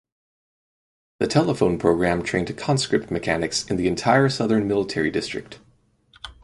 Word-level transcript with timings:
The 1.19 1.27
Telephone 1.27 1.77
Program 1.77 2.23
trained 2.23 2.57
conscript 2.57 3.11
mechanics 3.11 3.69
in 3.69 3.77
the 3.77 3.87
entire 3.87 4.29
Southern 4.29 4.67
Military 4.67 5.11
District. 5.11 5.59